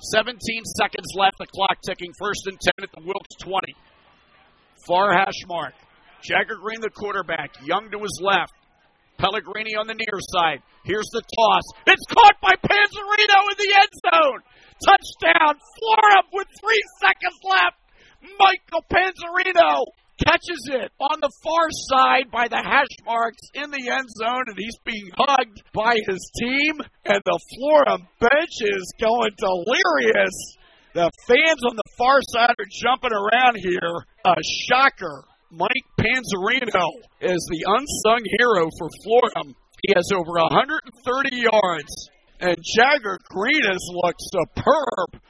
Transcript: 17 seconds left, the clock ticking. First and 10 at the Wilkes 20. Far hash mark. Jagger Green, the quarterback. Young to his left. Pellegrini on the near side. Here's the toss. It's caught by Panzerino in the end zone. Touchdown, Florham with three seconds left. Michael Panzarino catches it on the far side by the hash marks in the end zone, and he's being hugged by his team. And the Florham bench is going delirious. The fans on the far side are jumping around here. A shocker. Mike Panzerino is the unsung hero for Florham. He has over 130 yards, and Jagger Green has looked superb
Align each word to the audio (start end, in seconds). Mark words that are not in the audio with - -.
17 0.00 0.38
seconds 0.78 1.10
left, 1.14 1.38
the 1.38 1.46
clock 1.46 1.78
ticking. 1.84 2.12
First 2.18 2.46
and 2.46 2.58
10 2.60 2.84
at 2.84 2.90
the 2.94 3.02
Wilkes 3.02 3.36
20. 3.42 3.74
Far 4.86 5.12
hash 5.12 5.42
mark. 5.46 5.74
Jagger 6.22 6.56
Green, 6.56 6.80
the 6.80 6.90
quarterback. 6.90 7.54
Young 7.64 7.90
to 7.90 7.98
his 7.98 8.20
left. 8.22 8.54
Pellegrini 9.18 9.74
on 9.74 9.86
the 9.86 9.98
near 9.98 10.18
side. 10.34 10.62
Here's 10.84 11.10
the 11.10 11.22
toss. 11.22 11.66
It's 11.86 12.06
caught 12.06 12.38
by 12.40 12.54
Panzerino 12.62 13.40
in 13.50 13.56
the 13.58 13.70
end 13.74 13.92
zone. 14.06 14.40
Touchdown, 14.86 15.58
Florham 15.58 16.26
with 16.32 16.46
three 16.62 16.82
seconds 17.02 17.38
left. 17.42 17.78
Michael 18.38 18.86
Panzarino 18.86 19.82
catches 20.26 20.62
it 20.72 20.90
on 20.98 21.20
the 21.20 21.30
far 21.42 21.68
side 21.70 22.30
by 22.30 22.48
the 22.48 22.56
hash 22.62 22.94
marks 23.04 23.42
in 23.54 23.70
the 23.70 23.90
end 23.90 24.08
zone, 24.18 24.44
and 24.46 24.56
he's 24.58 24.78
being 24.84 25.10
hugged 25.16 25.62
by 25.72 25.96
his 26.06 26.30
team. 26.40 26.80
And 27.04 27.22
the 27.24 27.38
Florham 27.54 28.06
bench 28.20 28.56
is 28.60 28.92
going 29.00 29.30
delirious. 29.38 30.36
The 30.94 31.10
fans 31.26 31.62
on 31.68 31.76
the 31.76 31.90
far 31.96 32.20
side 32.34 32.54
are 32.58 32.72
jumping 32.82 33.12
around 33.12 33.56
here. 33.58 34.04
A 34.24 34.34
shocker. 34.68 35.24
Mike 35.50 35.88
Panzerino 35.98 36.88
is 37.22 37.40
the 37.50 37.64
unsung 37.66 38.22
hero 38.38 38.68
for 38.78 38.88
Florham. 39.04 39.54
He 39.86 39.94
has 39.94 40.10
over 40.12 40.32
130 40.50 41.36
yards, 41.36 42.10
and 42.40 42.56
Jagger 42.76 43.18
Green 43.30 43.62
has 43.64 43.80
looked 44.04 44.20
superb 44.20 45.22